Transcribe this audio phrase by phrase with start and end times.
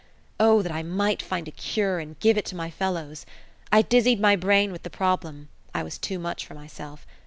[0.39, 3.23] Oh, that I might find a cure and give it to my fellows!
[3.71, 7.05] I dizzied my brain with the problem; I was too much for myself.